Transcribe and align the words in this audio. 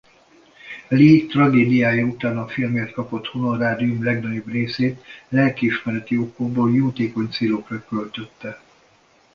Lee 0.87 1.25
tragédiája 1.27 2.05
után 2.05 2.37
a 2.37 2.47
filmért 2.47 2.91
kapott 2.91 3.27
honorárium 3.27 4.03
legnagyobb 4.03 4.47
részét 4.47 5.03
lelkiismereti 5.29 6.17
okokból 6.17 6.75
jótékony 6.75 7.29
célokra 7.29 7.85
költötte. 7.85 8.61